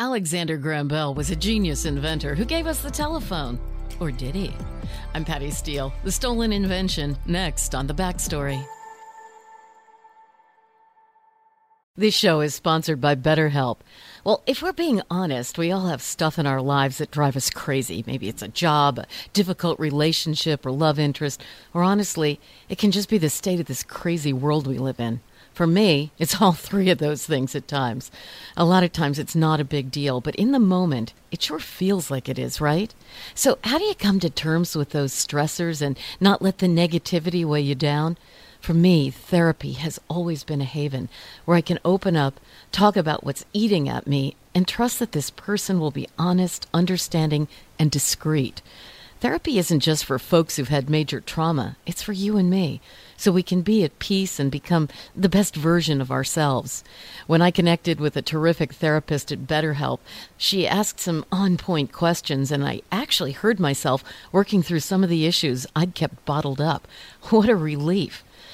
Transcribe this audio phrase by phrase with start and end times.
[0.00, 3.60] Alexander Graham Bell was a genius inventor who gave us the telephone.
[4.00, 4.52] Or did he?
[5.14, 8.60] I'm Patty Steele, the stolen invention, next on The Backstory.
[11.96, 13.76] This show is sponsored by BetterHelp.
[14.24, 17.48] Well, if we're being honest, we all have stuff in our lives that drive us
[17.48, 18.02] crazy.
[18.04, 21.40] Maybe it's a job, a difficult relationship, or love interest,
[21.72, 25.20] or honestly, it can just be the state of this crazy world we live in.
[25.54, 28.10] For me, it's all three of those things at times.
[28.56, 31.60] A lot of times it's not a big deal, but in the moment, it sure
[31.60, 32.92] feels like it is, right?
[33.34, 37.44] So, how do you come to terms with those stressors and not let the negativity
[37.44, 38.18] weigh you down?
[38.60, 41.08] For me, therapy has always been a haven
[41.44, 42.40] where I can open up,
[42.72, 47.46] talk about what's eating at me, and trust that this person will be honest, understanding,
[47.78, 48.62] and discreet.
[49.20, 52.80] Therapy isn't just for folks who've had major trauma, it's for you and me
[53.16, 56.82] so we can be at peace and become the best version of ourselves.
[57.26, 60.00] When I connected with a terrific therapist at BetterHelp,
[60.36, 65.10] she asked some on point questions, and I actually heard myself working through some of
[65.10, 66.88] the issues I'd kept bottled up.
[67.30, 68.23] What a relief!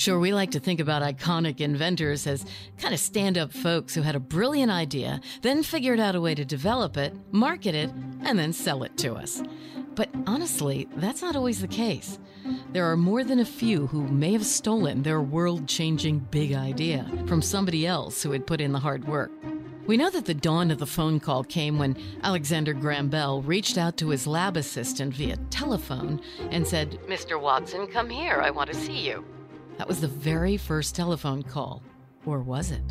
[0.00, 2.46] Sure, we like to think about iconic inventors as
[2.78, 6.34] kind of stand up folks who had a brilliant idea, then figured out a way
[6.34, 7.90] to develop it, market it,
[8.22, 9.42] and then sell it to us.
[9.94, 12.18] But honestly, that's not always the case.
[12.72, 17.06] There are more than a few who may have stolen their world changing big idea
[17.26, 19.30] from somebody else who had put in the hard work.
[19.86, 23.76] We know that the dawn of the phone call came when Alexander Graham Bell reached
[23.76, 27.38] out to his lab assistant via telephone and said, Mr.
[27.38, 28.40] Watson, come here.
[28.40, 29.22] I want to see you.
[29.80, 31.82] That was the very first telephone call.
[32.26, 32.82] Or was it?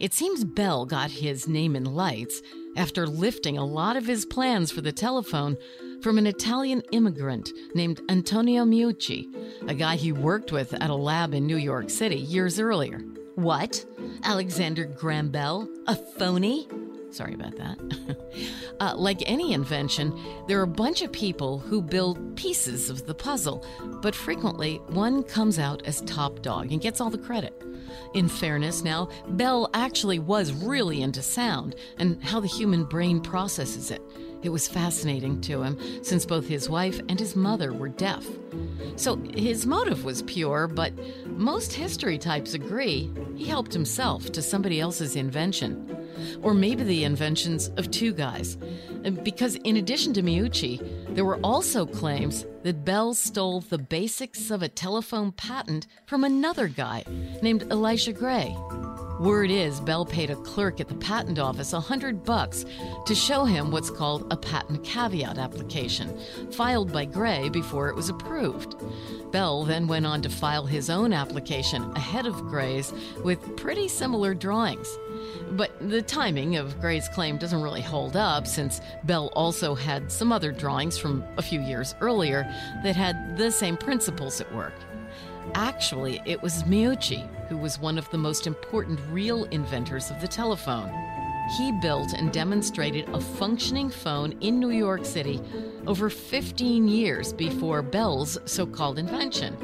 [0.00, 2.42] It seems Bell got his name in lights
[2.76, 5.56] after lifting a lot of his plans for the telephone
[6.02, 9.28] from an Italian immigrant named Antonio Meucci,
[9.68, 12.98] a guy he worked with at a lab in New York City years earlier.
[13.36, 13.84] What?
[14.24, 15.68] Alexander Graham Bell?
[15.86, 16.66] A phony?
[17.16, 17.78] Sorry about that.
[18.80, 20.14] uh, like any invention,
[20.48, 23.64] there are a bunch of people who build pieces of the puzzle,
[24.02, 27.62] but frequently one comes out as top dog and gets all the credit.
[28.12, 33.90] In fairness, now, Bell actually was really into sound and how the human brain processes
[33.90, 34.02] it.
[34.42, 38.26] It was fascinating to him since both his wife and his mother were deaf.
[38.96, 40.92] So his motive was pure, but
[41.24, 46.05] most history types agree he helped himself to somebody else's invention.
[46.42, 48.56] Or maybe the inventions of two guys.
[49.22, 50.80] Because in addition to Meucci,
[51.16, 56.68] there were also claims that Bell stole the basics of a telephone patent from another
[56.68, 57.04] guy
[57.40, 58.54] named Elisha Gray.
[59.18, 62.66] Word is Bell paid a clerk at the patent office a hundred bucks
[63.06, 66.20] to show him what's called a patent caveat application,
[66.52, 68.74] filed by Gray before it was approved.
[69.32, 72.92] Bell then went on to file his own application ahead of Gray's
[73.24, 74.98] with pretty similar drawings.
[75.52, 80.30] But the timing of Gray's claim doesn't really hold up since Bell also had some
[80.30, 82.42] other drawings from a few years earlier
[82.82, 84.74] that had the same principles at work.
[85.54, 90.26] Actually, it was Meucci who was one of the most important real inventors of the
[90.26, 90.90] telephone.
[91.56, 95.40] He built and demonstrated a functioning phone in New York City
[95.86, 99.56] over 15 years before Bell's so called invention.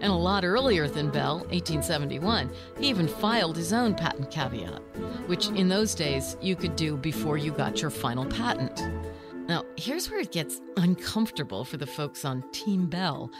[0.00, 4.80] And a lot earlier than Bell, 1871, he even filed his own patent caveat,
[5.26, 9.03] which in those days you could do before you got your final patent.
[9.46, 13.30] Now, here's where it gets uncomfortable for the folks on Team Bell.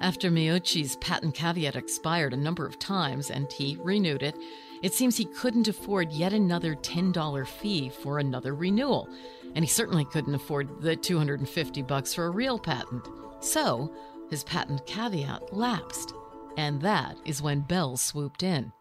[0.00, 4.36] After Meucci's patent caveat expired a number of times and he renewed it,
[4.82, 9.08] it seems he couldn't afford yet another $10 fee for another renewal,
[9.54, 13.08] and he certainly couldn't afford the 250 bucks for a real patent.
[13.40, 13.94] So,
[14.30, 16.14] his patent caveat lapsed,
[16.56, 18.72] and that is when Bell swooped in.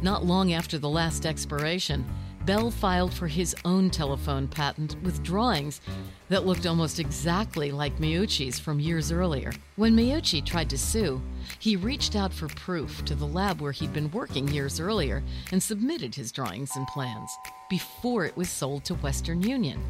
[0.00, 2.04] Not long after the last expiration,
[2.44, 5.80] Bell filed for his own telephone patent with drawings
[6.28, 9.52] that looked almost exactly like Meucci's from years earlier.
[9.76, 11.22] When Meucci tried to sue,
[11.60, 15.22] he reached out for proof to the lab where he'd been working years earlier
[15.52, 17.30] and submitted his drawings and plans
[17.70, 19.80] before it was sold to Western Union.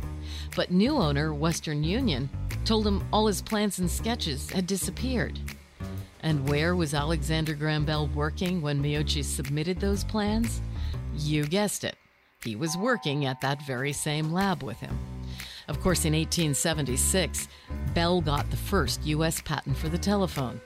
[0.55, 2.29] But new owner Western Union
[2.67, 5.39] told him all his plans and sketches had disappeared.
[6.23, 10.61] And where was Alexander Graham Bell working when Miyuchi submitted those plans?
[11.17, 11.97] You guessed it
[12.45, 14.99] he was working at that very same lab with him.
[15.69, 17.49] Of course, in 1876,
[17.95, 19.41] Bell got the first U.S.
[19.41, 20.61] patent for the telephone.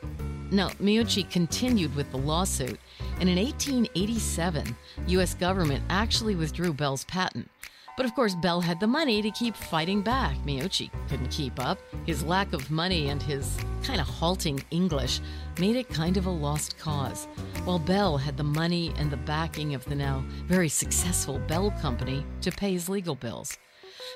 [0.50, 2.78] Now, Meucci continued with the lawsuit,
[3.20, 4.76] and in 1887,
[5.08, 5.34] U.S.
[5.34, 7.50] government actually withdrew Bell's patent.
[7.96, 10.37] But of course, Bell had the money to keep fighting back.
[10.44, 11.78] Meucci couldn't keep up.
[12.04, 15.20] His lack of money and his kind of halting English
[15.58, 17.26] made it kind of a lost cause.
[17.64, 22.25] While Bell had the money and the backing of the now very successful Bell Company
[22.43, 23.56] to pay his legal bills.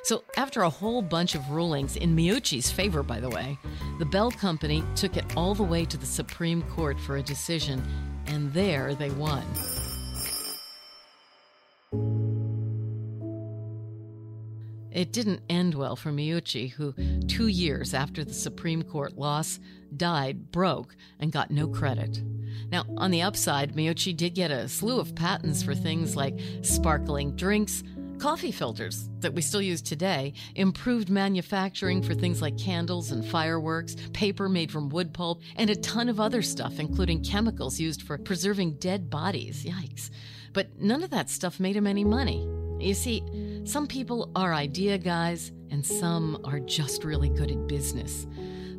[0.02, 3.58] So, after a whole bunch of rulings in Meucci's favor, by the way,
[3.98, 7.82] the Bell Company took it all the way to the Supreme Court for a decision,
[8.26, 9.44] and there they won.
[15.00, 16.92] It didn't end well for Meucci, who,
[17.26, 19.58] two years after the Supreme Court loss,
[19.96, 22.22] died broke and got no credit.
[22.70, 27.34] Now, on the upside, Meucci did get a slew of patents for things like sparkling
[27.34, 27.82] drinks,
[28.18, 33.96] coffee filters that we still use today, improved manufacturing for things like candles and fireworks,
[34.12, 38.18] paper made from wood pulp, and a ton of other stuff, including chemicals used for
[38.18, 39.64] preserving dead bodies.
[39.64, 40.10] Yikes.
[40.52, 42.46] But none of that stuff made him any money.
[42.78, 43.22] You see,
[43.64, 48.26] some people are idea guys, and some are just really good at business.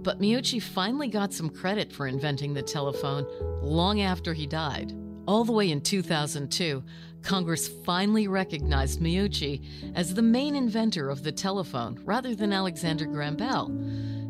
[0.03, 3.25] But Meucci finally got some credit for inventing the telephone
[3.61, 4.93] long after he died.
[5.27, 6.83] All the way in 2002,
[7.21, 9.63] Congress finally recognized Meucci
[9.93, 13.71] as the main inventor of the telephone rather than Alexander Graham Bell.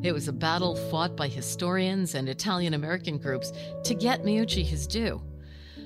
[0.03, 3.53] It was a battle fought by historians and Italian American groups
[3.86, 5.21] to get Meucci his due.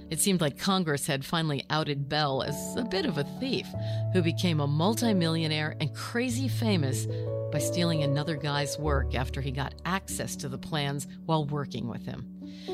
[0.09, 3.67] It seemed like Congress had finally outed Bell as a bit of a thief
[4.13, 7.07] who became a multimillionaire and crazy famous
[7.51, 12.05] by stealing another guy's work after he got access to the plans while working with
[12.05, 12.27] him.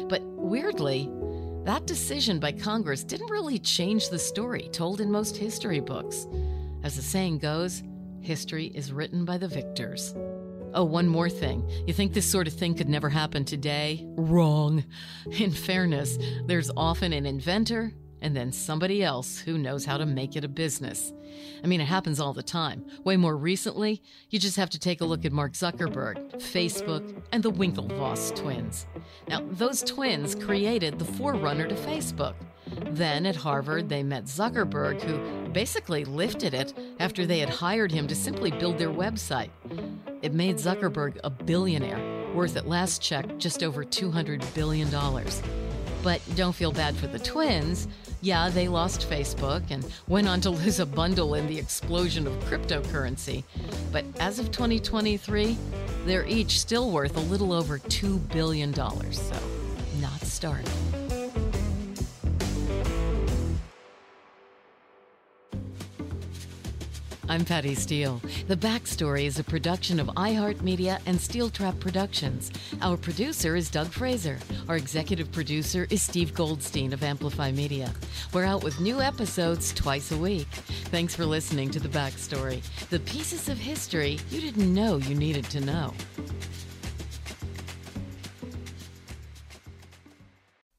[0.10, 1.10] But weirdly,
[1.64, 6.28] that decision by Congress didn't really change the story told in most history books.
[6.84, 7.84] As the saying goes,
[8.22, 10.16] history is written by the victors.
[10.74, 11.70] Oh, one more thing.
[11.86, 14.06] You think this sort of thing could never happen today?
[14.16, 14.86] Wrong.
[15.40, 20.36] In fairness, there's often an inventor and then somebody else who knows how to make
[20.36, 21.12] it a business.
[21.64, 22.86] I mean, it happens all the time.
[23.04, 27.42] Way more recently, you just have to take a look at Mark Zuckerberg, Facebook, and
[27.42, 28.86] the Winklevoss twins.
[29.28, 32.36] Now, those twins created the forerunner to Facebook.
[32.92, 38.08] Then at Harvard, they met Zuckerberg, who basically lifted it after they had hired him
[38.08, 39.50] to simply build their website.
[40.22, 44.90] It made Zuckerberg a billionaire, worth at last check just over $200 billion.
[46.04, 47.88] But don't feel bad for the twins.
[48.22, 52.34] Yeah, they lost Facebook and went on to lose a bundle in the explosion of
[52.46, 53.44] cryptocurrency.
[53.92, 55.58] But as of 2023,
[56.06, 59.36] they're each still worth a little over $2 billion, so
[60.00, 60.91] not starving.
[67.32, 68.22] I'm Patty Steele.
[68.50, 72.52] The Backstory is a production of iHeartMedia and Steel Trap Productions.
[72.82, 74.38] Our producer is Doug Fraser.
[74.68, 77.94] Our executive producer is Steve Goldstein of Amplify Media.
[78.34, 80.50] We're out with new episodes twice a week.
[80.92, 85.46] Thanks for listening to The Backstory, the pieces of history you didn't know you needed
[85.52, 85.94] to know.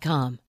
[0.00, 0.49] com.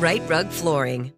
[0.00, 1.12] Rite Rug Flooring.